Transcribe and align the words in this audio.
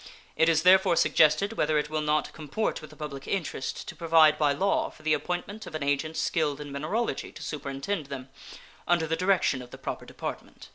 It 0.35 0.49
is 0.49 0.63
therefore 0.63 0.95
suggested 0.95 1.53
whether 1.53 1.77
it 1.77 1.87
will 1.91 2.01
not 2.01 2.33
comport 2.33 2.81
with 2.81 2.89
the 2.89 2.95
public 2.95 3.27
interest 3.27 3.87
to 3.87 3.95
provide 3.95 4.39
by 4.39 4.51
law 4.51 4.89
for 4.89 5.03
the 5.03 5.13
appointment 5.13 5.67
of 5.67 5.75
an 5.75 5.83
agent 5.83 6.17
skilled 6.17 6.59
in 6.59 6.71
mineralogy 6.71 7.31
to 7.31 7.43
superintend 7.43 8.07
them, 8.07 8.29
under 8.87 9.05
the 9.05 9.15
direction 9.15 9.61
of 9.61 9.69
the 9.69 9.77
proper 9.77 10.07
department. 10.07 10.69